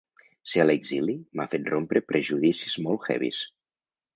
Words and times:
Ser 0.53 0.61
a 0.63 0.63
l’exili 0.65 1.15
m’ha 1.35 1.45
fet 1.51 1.69
rompre 1.73 2.03
prejudicis 2.13 2.79
molt 2.87 3.07
heavies. 3.13 3.45